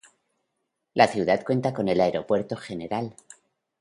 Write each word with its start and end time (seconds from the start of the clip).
La 0.95 1.05
ciudad 1.07 1.43
cuenta 1.45 1.75
con 1.75 1.87
el 1.87 2.01
Aeropuerto 2.01 2.57
Gral. 2.67 3.13